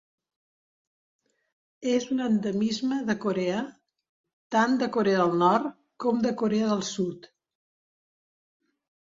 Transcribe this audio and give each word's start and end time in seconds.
És 1.91 2.07
un 2.15 2.23
endemisme 2.27 2.97
de 3.09 3.15
Corea, 3.25 3.59
tant 4.57 4.75
de 4.81 4.89
Corea 4.97 5.21
del 5.21 5.37
Nord 5.43 5.69
com 6.07 6.25
de 6.25 6.33
Corea 6.45 6.73
del 6.73 6.83
Sud. 6.91 7.31